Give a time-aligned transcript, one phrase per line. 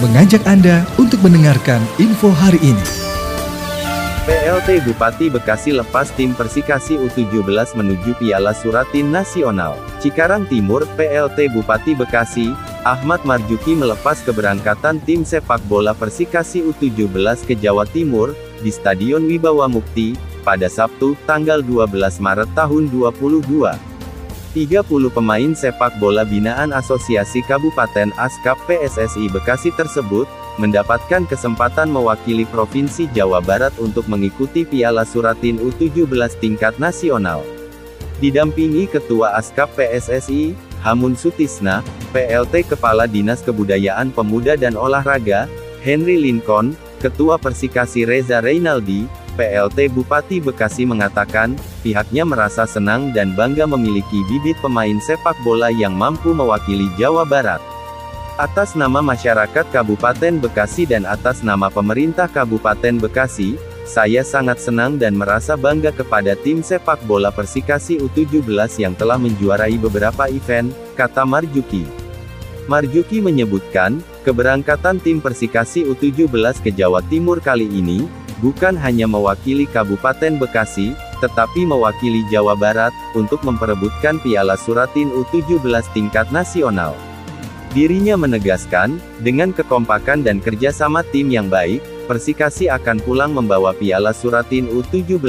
[0.00, 2.86] mengajak Anda untuk mendengarkan info hari ini.
[4.24, 9.76] PLT Bupati Bekasi lepas tim Persikasi U17 menuju Piala Suratin Nasional.
[10.00, 12.56] Cikarang Timur, PLT Bupati Bekasi,
[12.88, 18.32] Ahmad Marjuki melepas keberangkatan tim sepak bola Persikasi U17 ke Jawa Timur,
[18.64, 21.92] di Stadion Wibawa Mukti, pada Sabtu, tanggal 12
[22.24, 23.89] Maret tahun 2022.
[24.50, 30.26] 30 pemain sepak bola binaan Asosiasi Kabupaten Askap PSSI Bekasi tersebut,
[30.58, 37.46] mendapatkan kesempatan mewakili Provinsi Jawa Barat untuk mengikuti Piala Suratin U17 tingkat nasional.
[38.18, 45.46] Didampingi Ketua Askap PSSI, Hamun Sutisna, PLT Kepala Dinas Kebudayaan Pemuda dan Olahraga,
[45.86, 49.06] Henry Lincoln, Ketua Persikasi Reza Reynaldi,
[49.40, 55.96] PLT Bupati Bekasi mengatakan, pihaknya merasa senang dan bangga memiliki bibit pemain sepak bola yang
[55.96, 57.64] mampu mewakili Jawa Barat.
[58.36, 63.56] Atas nama masyarakat Kabupaten Bekasi dan atas nama pemerintah Kabupaten Bekasi,
[63.88, 68.44] saya sangat senang dan merasa bangga kepada tim sepak bola Persikasi U17
[68.76, 70.68] yang telah menjuarai beberapa event,
[71.00, 71.88] kata Marjuki.
[72.68, 78.04] Marjuki menyebutkan, keberangkatan tim Persikasi U17 ke Jawa Timur kali ini,
[78.40, 86.28] bukan hanya mewakili Kabupaten Bekasi, tetapi mewakili Jawa Barat, untuk memperebutkan Piala Suratin U17 tingkat
[86.32, 86.96] nasional.
[87.70, 91.78] Dirinya menegaskan, dengan kekompakan dan kerjasama tim yang baik,
[92.10, 95.22] Persikasi akan pulang membawa Piala Suratin U17.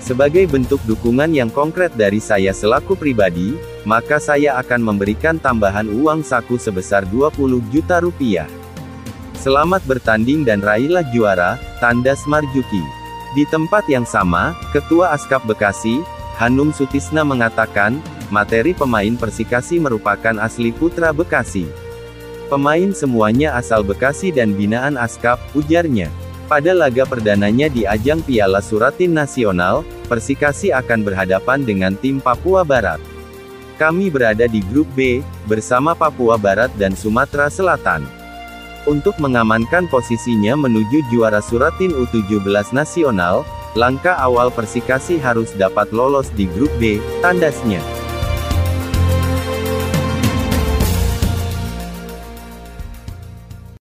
[0.00, 6.24] Sebagai bentuk dukungan yang konkret dari saya selaku pribadi, maka saya akan memberikan tambahan uang
[6.24, 8.48] saku sebesar 20 juta rupiah.
[9.40, 12.84] Selamat bertanding dan raihlah juara, tanda Marjuki.
[13.32, 16.04] Di tempat yang sama, Ketua Askap Bekasi,
[16.36, 21.64] Hanum Sutisna mengatakan, materi pemain Persikasi merupakan asli putra Bekasi.
[22.52, 26.12] Pemain semuanya asal Bekasi dan binaan Askap, ujarnya.
[26.44, 33.00] Pada laga perdananya di ajang Piala Suratin Nasional, Persikasi akan berhadapan dengan tim Papua Barat.
[33.80, 38.19] Kami berada di grup B, bersama Papua Barat dan Sumatera Selatan.
[38.88, 43.44] Untuk mengamankan posisinya menuju juara Suratin U17 nasional,
[43.76, 47.99] langkah awal Persikasi harus dapat lolos di grup B, tandasnya.